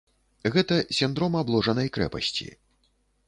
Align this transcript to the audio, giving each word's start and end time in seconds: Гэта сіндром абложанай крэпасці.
Гэта 0.53 0.77
сіндром 0.99 1.37
абложанай 1.43 1.91
крэпасці. 1.97 2.47